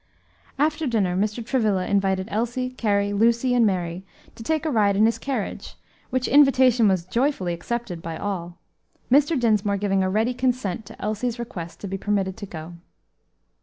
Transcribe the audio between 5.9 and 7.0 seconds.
which invitation